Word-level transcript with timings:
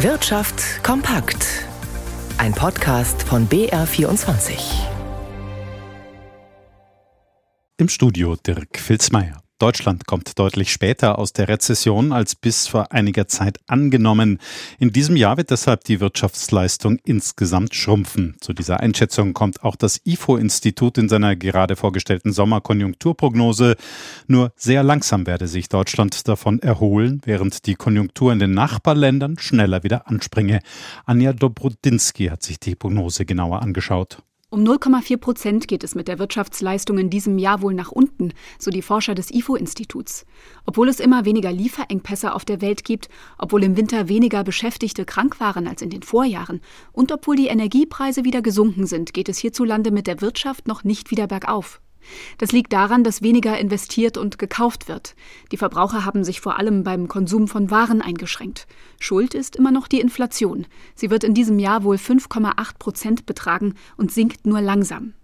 Wirtschaft 0.00 0.84
kompakt. 0.84 1.46
Ein 2.36 2.52
Podcast 2.52 3.22
von 3.22 3.48
BR24. 3.48 4.52
Im 7.78 7.88
Studio 7.88 8.36
Dirk 8.36 8.78
Filzmeier. 8.78 9.45
Deutschland 9.58 10.06
kommt 10.06 10.38
deutlich 10.38 10.70
später 10.70 11.18
aus 11.18 11.32
der 11.32 11.48
Rezession 11.48 12.12
als 12.12 12.34
bis 12.34 12.68
vor 12.68 12.92
einiger 12.92 13.26
Zeit 13.26 13.58
angenommen. 13.66 14.38
In 14.78 14.92
diesem 14.92 15.16
Jahr 15.16 15.38
wird 15.38 15.50
deshalb 15.50 15.84
die 15.84 15.98
Wirtschaftsleistung 15.98 16.98
insgesamt 17.04 17.74
schrumpfen. 17.74 18.36
Zu 18.42 18.52
dieser 18.52 18.80
Einschätzung 18.80 19.32
kommt 19.32 19.62
auch 19.62 19.76
das 19.76 20.02
IFO-Institut 20.04 20.98
in 20.98 21.08
seiner 21.08 21.36
gerade 21.36 21.74
vorgestellten 21.74 22.34
Sommerkonjunkturprognose. 22.34 23.76
Nur 24.26 24.52
sehr 24.56 24.82
langsam 24.82 25.26
werde 25.26 25.48
sich 25.48 25.70
Deutschland 25.70 26.28
davon 26.28 26.58
erholen, 26.58 27.22
während 27.24 27.64
die 27.64 27.76
Konjunktur 27.76 28.34
in 28.34 28.38
den 28.38 28.52
Nachbarländern 28.52 29.38
schneller 29.38 29.82
wieder 29.82 30.06
anspringe. 30.06 30.60
Anja 31.06 31.32
Dobrodinsky 31.32 32.26
hat 32.26 32.42
sich 32.42 32.60
die 32.60 32.74
Prognose 32.74 33.24
genauer 33.24 33.62
angeschaut. 33.62 34.18
Um 34.48 34.62
0,4 34.62 35.16
Prozent 35.16 35.66
geht 35.66 35.82
es 35.82 35.96
mit 35.96 36.06
der 36.06 36.20
Wirtschaftsleistung 36.20 36.98
in 36.98 37.10
diesem 37.10 37.36
Jahr 37.36 37.62
wohl 37.62 37.74
nach 37.74 37.90
unten, 37.90 38.32
so 38.60 38.70
die 38.70 38.80
Forscher 38.80 39.16
des 39.16 39.32
IFO-Instituts. 39.32 40.24
Obwohl 40.64 40.88
es 40.88 41.00
immer 41.00 41.24
weniger 41.24 41.50
Lieferengpässe 41.50 42.32
auf 42.32 42.44
der 42.44 42.60
Welt 42.60 42.84
gibt, 42.84 43.08
obwohl 43.38 43.64
im 43.64 43.76
Winter 43.76 44.08
weniger 44.08 44.44
Beschäftigte 44.44 45.04
krank 45.04 45.40
waren 45.40 45.66
als 45.66 45.82
in 45.82 45.90
den 45.90 46.04
Vorjahren 46.04 46.60
und 46.92 47.10
obwohl 47.10 47.34
die 47.34 47.48
Energiepreise 47.48 48.22
wieder 48.22 48.40
gesunken 48.40 48.86
sind, 48.86 49.12
geht 49.12 49.28
es 49.28 49.38
hierzulande 49.38 49.90
mit 49.90 50.06
der 50.06 50.20
Wirtschaft 50.20 50.68
noch 50.68 50.84
nicht 50.84 51.10
wieder 51.10 51.26
bergauf. 51.26 51.80
Das 52.38 52.52
liegt 52.52 52.72
daran, 52.72 53.04
dass 53.04 53.22
weniger 53.22 53.58
investiert 53.58 54.16
und 54.16 54.38
gekauft 54.38 54.88
wird. 54.88 55.14
Die 55.52 55.56
Verbraucher 55.56 56.04
haben 56.04 56.24
sich 56.24 56.40
vor 56.40 56.58
allem 56.58 56.84
beim 56.84 57.08
Konsum 57.08 57.48
von 57.48 57.70
Waren 57.70 58.02
eingeschränkt. 58.02 58.66
Schuld 59.00 59.34
ist 59.34 59.56
immer 59.56 59.70
noch 59.70 59.88
die 59.88 60.00
Inflation. 60.00 60.66
Sie 60.94 61.10
wird 61.10 61.24
in 61.24 61.34
diesem 61.34 61.58
Jahr 61.58 61.84
wohl 61.84 61.96
5,8 61.96 62.78
Prozent 62.78 63.26
betragen 63.26 63.74
und 63.96 64.12
sinkt 64.12 64.46
nur 64.46 64.60
langsam. 64.60 65.14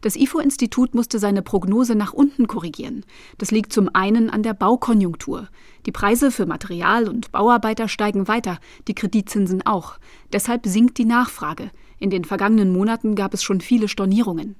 Das 0.00 0.16
IFO-Institut 0.16 0.94
musste 0.94 1.18
seine 1.18 1.42
Prognose 1.42 1.94
nach 1.94 2.12
unten 2.12 2.46
korrigieren. 2.46 3.04
Das 3.38 3.50
liegt 3.50 3.72
zum 3.72 3.90
einen 3.92 4.30
an 4.30 4.42
der 4.42 4.54
Baukonjunktur. 4.54 5.48
Die 5.86 5.92
Preise 5.92 6.30
für 6.30 6.46
Material 6.46 7.08
und 7.08 7.32
Bauarbeiter 7.32 7.88
steigen 7.88 8.28
weiter, 8.28 8.58
die 8.88 8.94
Kreditzinsen 8.94 9.64
auch. 9.66 9.98
Deshalb 10.32 10.66
sinkt 10.66 10.98
die 10.98 11.04
Nachfrage. 11.04 11.70
In 11.98 12.10
den 12.10 12.24
vergangenen 12.24 12.72
Monaten 12.72 13.14
gab 13.14 13.34
es 13.34 13.42
schon 13.42 13.60
viele 13.60 13.88
Stornierungen. 13.88 14.56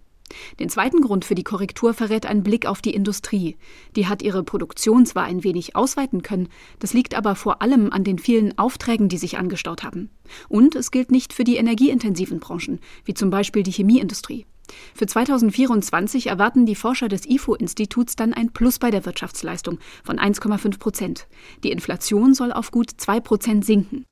Den 0.60 0.68
zweiten 0.68 1.00
Grund 1.00 1.24
für 1.24 1.34
die 1.34 1.44
Korrektur 1.44 1.94
verrät 1.94 2.26
ein 2.26 2.42
Blick 2.42 2.66
auf 2.66 2.82
die 2.82 2.94
Industrie. 2.94 3.56
Die 3.96 4.06
hat 4.06 4.22
ihre 4.22 4.42
Produktion 4.42 5.06
zwar 5.06 5.24
ein 5.24 5.44
wenig 5.44 5.76
ausweiten 5.76 6.22
können, 6.22 6.48
das 6.78 6.92
liegt 6.92 7.14
aber 7.14 7.34
vor 7.34 7.62
allem 7.62 7.92
an 7.92 8.04
den 8.04 8.18
vielen 8.18 8.58
Aufträgen, 8.58 9.08
die 9.08 9.18
sich 9.18 9.38
angestaut 9.38 9.82
haben. 9.82 10.10
Und 10.48 10.74
es 10.74 10.90
gilt 10.90 11.10
nicht 11.10 11.32
für 11.32 11.44
die 11.44 11.56
energieintensiven 11.56 12.40
Branchen, 12.40 12.80
wie 13.04 13.14
zum 13.14 13.30
Beispiel 13.30 13.62
die 13.62 13.72
Chemieindustrie. 13.72 14.46
Für 14.94 15.06
2024 15.06 16.26
erwarten 16.26 16.66
die 16.66 16.74
Forscher 16.74 17.08
des 17.08 17.26
IFO-Instituts 17.26 18.16
dann 18.16 18.34
ein 18.34 18.52
Plus 18.52 18.78
bei 18.78 18.90
der 18.90 19.06
Wirtschaftsleistung 19.06 19.78
von 20.04 20.18
1,5 20.18 20.78
Prozent. 20.78 21.26
Die 21.64 21.70
Inflation 21.70 22.34
soll 22.34 22.52
auf 22.52 22.70
gut 22.70 22.90
2 22.96 23.20
Prozent 23.20 23.64
sinken. 23.64 24.04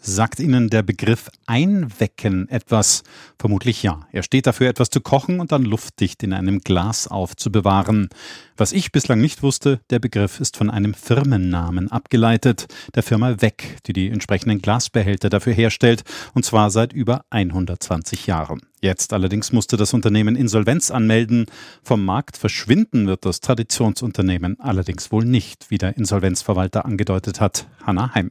Sagt 0.00 0.38
Ihnen 0.38 0.70
der 0.70 0.82
Begriff 0.82 1.28
Einwecken 1.46 2.48
etwas? 2.48 3.02
Vermutlich 3.38 3.82
ja. 3.82 4.06
Er 4.12 4.22
steht 4.22 4.46
dafür, 4.46 4.68
etwas 4.68 4.90
zu 4.90 5.00
kochen 5.00 5.40
und 5.40 5.50
dann 5.50 5.64
luftdicht 5.64 6.22
in 6.22 6.32
einem 6.32 6.60
Glas 6.60 7.08
aufzubewahren. 7.08 8.08
Was 8.56 8.72
ich 8.72 8.92
bislang 8.92 9.20
nicht 9.20 9.42
wusste, 9.42 9.80
der 9.90 9.98
Begriff 9.98 10.38
ist 10.40 10.56
von 10.56 10.70
einem 10.70 10.94
Firmennamen 10.94 11.90
abgeleitet, 11.90 12.66
der 12.94 13.02
Firma 13.02 13.40
Weck, 13.42 13.78
die 13.86 13.92
die 13.92 14.08
entsprechenden 14.08 14.62
Glasbehälter 14.62 15.30
dafür 15.30 15.52
herstellt, 15.52 16.04
und 16.32 16.44
zwar 16.44 16.70
seit 16.70 16.92
über 16.92 17.24
120 17.30 18.26
Jahren. 18.28 18.60
Jetzt 18.80 19.12
allerdings 19.12 19.52
musste 19.52 19.76
das 19.76 19.94
Unternehmen 19.94 20.36
Insolvenz 20.36 20.92
anmelden. 20.92 21.46
Vom 21.82 22.04
Markt 22.04 22.36
verschwinden 22.36 23.08
wird 23.08 23.24
das 23.24 23.40
Traditionsunternehmen 23.40 24.60
allerdings 24.60 25.10
wohl 25.10 25.24
nicht, 25.24 25.70
wie 25.70 25.78
der 25.78 25.96
Insolvenzverwalter 25.96 26.84
angedeutet 26.84 27.40
hat. 27.40 27.66
Hanna 27.84 28.14
Heim. 28.14 28.30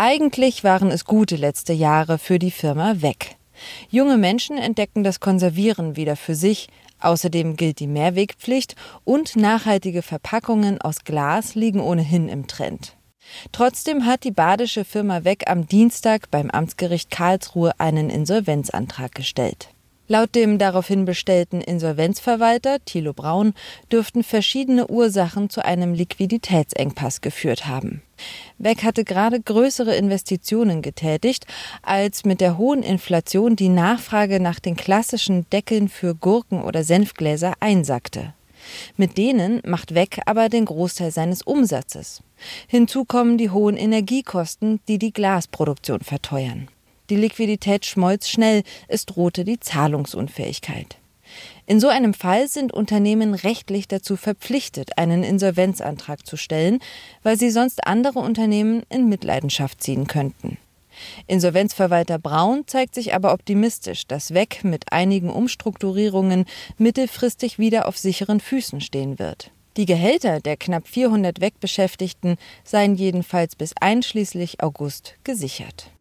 Eigentlich 0.00 0.62
waren 0.62 0.92
es 0.92 1.04
gute 1.04 1.34
letzte 1.34 1.72
Jahre 1.72 2.18
für 2.18 2.38
die 2.38 2.52
Firma 2.52 3.02
weg. 3.02 3.34
Junge 3.90 4.16
Menschen 4.16 4.56
entdecken 4.56 5.02
das 5.02 5.18
Konservieren 5.18 5.96
wieder 5.96 6.14
für 6.14 6.36
sich. 6.36 6.68
Außerdem 7.00 7.56
gilt 7.56 7.80
die 7.80 7.88
Mehrwegpflicht 7.88 8.76
und 9.02 9.34
nachhaltige 9.34 10.02
Verpackungen 10.02 10.80
aus 10.80 11.02
Glas 11.02 11.56
liegen 11.56 11.80
ohnehin 11.80 12.28
im 12.28 12.46
Trend. 12.46 12.96
Trotzdem 13.50 14.06
hat 14.06 14.22
die 14.22 14.30
badische 14.30 14.84
Firma 14.84 15.24
Weg 15.24 15.50
am 15.50 15.66
Dienstag 15.66 16.30
beim 16.30 16.48
Amtsgericht 16.48 17.10
Karlsruhe 17.10 17.72
einen 17.78 18.08
Insolvenzantrag 18.08 19.12
gestellt. 19.16 19.70
Laut 20.10 20.34
dem 20.34 20.56
daraufhin 20.56 21.04
bestellten 21.04 21.60
Insolvenzverwalter 21.60 22.82
Thilo 22.86 23.12
Braun 23.12 23.52
dürften 23.92 24.24
verschiedene 24.24 24.86
Ursachen 24.88 25.50
zu 25.50 25.62
einem 25.62 25.92
Liquiditätsengpass 25.92 27.20
geführt 27.20 27.66
haben. 27.66 28.00
Beck 28.56 28.84
hatte 28.84 29.04
gerade 29.04 29.38
größere 29.38 29.94
Investitionen 29.94 30.80
getätigt, 30.80 31.46
als 31.82 32.24
mit 32.24 32.40
der 32.40 32.56
hohen 32.56 32.82
Inflation 32.82 33.54
die 33.54 33.68
Nachfrage 33.68 34.40
nach 34.40 34.60
den 34.60 34.76
klassischen 34.76 35.48
Deckeln 35.50 35.90
für 35.90 36.14
Gurken 36.14 36.62
oder 36.62 36.84
Senfgläser 36.84 37.52
einsackte. 37.60 38.32
Mit 38.96 39.18
denen 39.18 39.60
macht 39.66 39.94
Weck 39.94 40.20
aber 40.24 40.48
den 40.48 40.64
Großteil 40.64 41.10
seines 41.10 41.42
Umsatzes. 41.42 42.22
Hinzu 42.66 43.04
kommen 43.04 43.36
die 43.36 43.50
hohen 43.50 43.76
Energiekosten, 43.76 44.80
die 44.88 44.98
die 44.98 45.12
Glasproduktion 45.12 46.00
verteuern. 46.00 46.68
Die 47.10 47.16
Liquidität 47.16 47.86
schmolz 47.86 48.28
schnell, 48.28 48.62
es 48.86 49.06
drohte 49.06 49.44
die 49.44 49.60
Zahlungsunfähigkeit. 49.60 50.98
In 51.66 51.80
so 51.80 51.88
einem 51.88 52.14
Fall 52.14 52.48
sind 52.48 52.72
Unternehmen 52.72 53.34
rechtlich 53.34 53.88
dazu 53.88 54.16
verpflichtet, 54.16 54.96
einen 54.96 55.22
Insolvenzantrag 55.22 56.26
zu 56.26 56.36
stellen, 56.36 56.80
weil 57.22 57.38
sie 57.38 57.50
sonst 57.50 57.86
andere 57.86 58.20
Unternehmen 58.20 58.82
in 58.88 59.08
Mitleidenschaft 59.08 59.82
ziehen 59.82 60.06
könnten. 60.06 60.58
Insolvenzverwalter 61.26 62.18
Braun 62.18 62.64
zeigt 62.66 62.94
sich 62.94 63.14
aber 63.14 63.32
optimistisch, 63.32 64.06
dass 64.06 64.34
WEC 64.34 64.64
mit 64.64 64.92
einigen 64.92 65.30
Umstrukturierungen 65.30 66.44
mittelfristig 66.76 67.58
wieder 67.58 67.86
auf 67.86 67.98
sicheren 67.98 68.40
Füßen 68.40 68.80
stehen 68.80 69.18
wird. 69.18 69.50
Die 69.76 69.86
Gehälter 69.86 70.40
der 70.40 70.56
knapp 70.56 70.88
400 70.88 71.40
WEC-Beschäftigten 71.40 72.36
seien 72.64 72.96
jedenfalls 72.96 73.54
bis 73.54 73.74
einschließlich 73.80 74.60
August 74.62 75.14
gesichert. 75.22 75.92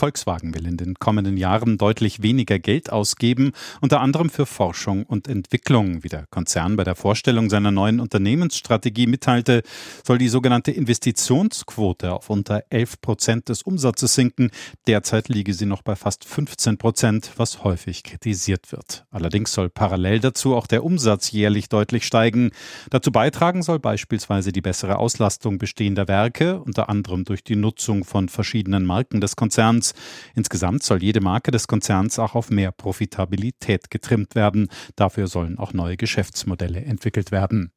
Volkswagen 0.00 0.54
will 0.54 0.66
in 0.66 0.78
den 0.78 0.94
kommenden 0.94 1.36
Jahren 1.36 1.76
deutlich 1.76 2.22
weniger 2.22 2.58
Geld 2.58 2.90
ausgeben, 2.90 3.52
unter 3.82 4.00
anderem 4.00 4.30
für 4.30 4.46
Forschung 4.46 5.04
und 5.04 5.28
Entwicklung. 5.28 6.02
Wie 6.02 6.08
der 6.08 6.24
Konzern 6.30 6.76
bei 6.76 6.84
der 6.84 6.94
Vorstellung 6.94 7.50
seiner 7.50 7.70
neuen 7.70 8.00
Unternehmensstrategie 8.00 9.06
mitteilte, 9.06 9.62
soll 10.02 10.16
die 10.16 10.30
sogenannte 10.30 10.70
Investitionsquote 10.70 12.14
auf 12.14 12.30
unter 12.30 12.64
11 12.70 13.02
Prozent 13.02 13.50
des 13.50 13.60
Umsatzes 13.60 14.14
sinken. 14.14 14.50
Derzeit 14.86 15.28
liege 15.28 15.52
sie 15.52 15.66
noch 15.66 15.82
bei 15.82 15.96
fast 15.96 16.24
15 16.24 16.78
Prozent, 16.78 17.32
was 17.36 17.62
häufig 17.62 18.02
kritisiert 18.02 18.72
wird. 18.72 19.04
Allerdings 19.10 19.52
soll 19.52 19.68
parallel 19.68 20.20
dazu 20.20 20.56
auch 20.56 20.66
der 20.66 20.82
Umsatz 20.82 21.30
jährlich 21.30 21.68
deutlich 21.68 22.06
steigen. 22.06 22.52
Dazu 22.88 23.12
beitragen 23.12 23.62
soll 23.62 23.78
beispielsweise 23.78 24.50
die 24.50 24.62
bessere 24.62 24.96
Auslastung 24.96 25.58
bestehender 25.58 26.08
Werke, 26.08 26.58
unter 26.58 26.88
anderem 26.88 27.26
durch 27.26 27.44
die 27.44 27.56
Nutzung 27.56 28.04
von 28.04 28.30
verschiedenen 28.30 28.86
Marken 28.86 29.20
des 29.20 29.36
Konzerns 29.36 29.89
Insgesamt 30.34 30.82
soll 30.82 31.02
jede 31.02 31.20
Marke 31.20 31.50
des 31.50 31.68
Konzerns 31.68 32.18
auch 32.18 32.34
auf 32.34 32.50
mehr 32.50 32.72
Profitabilität 32.72 33.90
getrimmt 33.90 34.34
werden. 34.34 34.68
Dafür 34.96 35.26
sollen 35.26 35.58
auch 35.58 35.72
neue 35.72 35.96
Geschäftsmodelle 35.96 36.80
entwickelt 36.80 37.30
werden. 37.32 37.72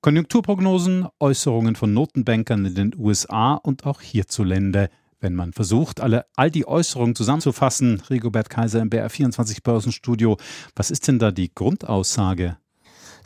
Konjunkturprognosen, 0.00 1.06
Äußerungen 1.18 1.76
von 1.76 1.94
Notenbankern 1.94 2.66
in 2.66 2.74
den 2.74 2.94
USA 2.96 3.54
und 3.54 3.86
auch 3.86 4.02
hierzulande. 4.02 4.90
Wenn 5.18 5.34
man 5.34 5.54
versucht, 5.54 6.02
alle, 6.02 6.26
all 6.36 6.50
die 6.50 6.68
Äußerungen 6.68 7.14
zusammenzufassen, 7.14 8.02
Rigobert 8.10 8.50
Kaiser 8.50 8.82
im 8.82 8.90
BR24 8.90 9.62
Börsenstudio, 9.62 10.36
was 10.76 10.90
ist 10.90 11.08
denn 11.08 11.18
da 11.18 11.30
die 11.30 11.54
Grundaussage? 11.54 12.58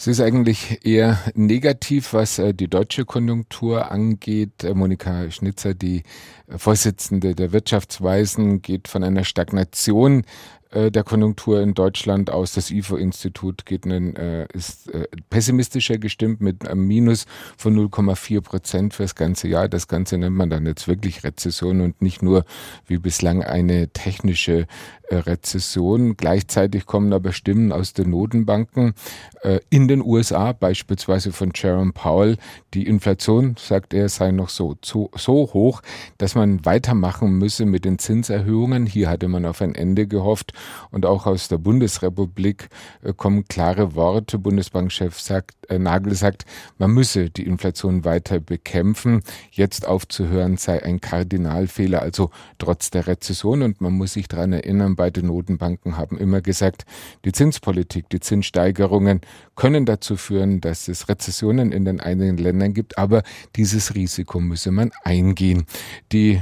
Es 0.00 0.06
ist 0.06 0.20
eigentlich 0.20 0.86
eher 0.86 1.18
negativ, 1.34 2.12
was 2.12 2.38
äh, 2.38 2.54
die 2.54 2.68
deutsche 2.68 3.04
Konjunktur 3.04 3.90
angeht. 3.90 4.62
Äh, 4.62 4.72
Monika 4.72 5.28
Schnitzer, 5.32 5.74
die 5.74 6.04
Vorsitzende 6.48 7.34
der 7.34 7.50
Wirtschaftsweisen, 7.50 8.62
geht 8.62 8.86
von 8.86 9.02
einer 9.02 9.24
Stagnation 9.24 10.22
äh, 10.70 10.90
der 10.90 11.04
Konjunktur 11.04 11.60
in 11.60 11.74
Deutschland 11.74 12.30
aus. 12.30 12.52
Das 12.52 12.70
IFO-Institut 12.70 13.66
geht 13.66 13.84
einen, 13.84 14.16
äh, 14.16 14.46
ist 14.52 14.92
äh, 14.92 15.08
pessimistischer 15.30 15.98
gestimmt 15.98 16.40
mit 16.40 16.68
einem 16.68 16.86
Minus 16.86 17.26
von 17.56 17.74
0,4 17.74 18.40
Prozent 18.40 18.94
fürs 18.94 19.14
ganze 19.14 19.48
Jahr. 19.48 19.68
Das 19.68 19.88
Ganze 19.88 20.18
nennt 20.18 20.36
man 20.36 20.50
dann 20.50 20.66
jetzt 20.66 20.88
wirklich 20.88 21.24
Rezession 21.24 21.80
und 21.80 22.02
nicht 22.02 22.22
nur 22.22 22.44
wie 22.86 22.98
bislang 22.98 23.42
eine 23.42 23.88
technische 23.88 24.66
äh, 25.10 25.16
Rezession. 25.16 26.16
Gleichzeitig 26.16 26.84
kommen 26.84 27.14
aber 27.14 27.32
Stimmen 27.32 27.72
aus 27.72 27.94
den 27.94 28.10
Notenbanken 28.10 28.92
äh, 29.42 29.60
in 29.70 29.88
den 29.88 30.02
USA, 30.02 30.52
beispielsweise 30.52 31.32
von 31.32 31.52
Jerome 31.54 31.92
Powell. 31.92 32.36
Die 32.74 32.86
Inflation, 32.86 33.56
sagt 33.58 33.94
er, 33.94 34.10
sei 34.10 34.32
noch 34.32 34.50
so, 34.50 34.76
so, 34.84 35.10
so 35.16 35.50
hoch, 35.54 35.80
dass 36.18 36.34
man 36.34 36.64
weitermachen 36.66 37.38
müsse 37.38 37.64
mit 37.64 37.86
den 37.86 37.98
Zinserhöhungen. 37.98 38.84
Hier 38.84 39.08
hatte 39.08 39.28
man 39.28 39.46
auf 39.46 39.62
ein 39.62 39.74
Ende 39.74 40.06
gehofft. 40.06 40.52
Und 40.90 41.06
auch 41.06 41.26
aus 41.26 41.49
der 41.49 41.58
Bundesrepublik 41.58 42.69
äh, 43.02 43.12
kommen 43.12 43.46
klare 43.46 43.94
Worte. 43.94 44.38
Bundesbankchef 44.38 45.19
sagt, 45.19 45.70
äh, 45.70 45.78
Nagel 45.78 46.14
sagt, 46.14 46.44
man 46.78 46.90
müsse 46.93 47.31
die 47.31 47.46
Inflation 47.46 48.05
weiter 48.05 48.40
bekämpfen. 48.40 49.22
Jetzt 49.50 49.87
aufzuhören 49.87 50.56
sei 50.56 50.82
ein 50.82 51.00
Kardinalfehler, 51.00 52.02
also 52.02 52.31
trotz 52.58 52.90
der 52.90 53.06
Rezession. 53.06 53.62
Und 53.62 53.81
man 53.81 53.93
muss 53.93 54.14
sich 54.14 54.28
daran 54.28 54.52
erinnern, 54.52 54.96
beide 54.96 55.25
Notenbanken 55.25 55.96
haben 55.96 56.19
immer 56.19 56.40
gesagt, 56.40 56.84
die 57.25 57.32
Zinspolitik, 57.32 58.08
die 58.11 58.20
Zinssteigerungen 58.20 59.20
können 59.56 59.87
dazu 59.87 60.16
führen, 60.16 60.61
dass 60.61 60.88
es 60.88 61.08
Rezessionen 61.08 61.72
in 61.72 61.84
den 61.84 62.00
einigen 62.00 62.37
Ländern 62.37 62.75
gibt, 62.75 62.99
aber 62.99 63.22
dieses 63.56 63.94
Risiko 63.94 64.40
müsse 64.40 64.70
man 64.70 64.93
eingehen. 65.02 65.66
Die 66.12 66.40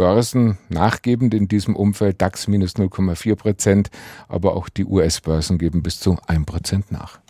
Börsen 0.00 0.56
nachgebend 0.70 1.34
in 1.34 1.46
diesem 1.46 1.76
Umfeld, 1.76 2.22
DAX 2.22 2.48
minus 2.48 2.74
0,4 2.76 3.36
Prozent, 3.36 3.90
aber 4.28 4.56
auch 4.56 4.70
die 4.70 4.86
US-Börsen 4.86 5.58
geben 5.58 5.82
bis 5.82 6.00
zu 6.00 6.16
1 6.26 6.46
Prozent 6.46 6.90
nach. 6.90 7.20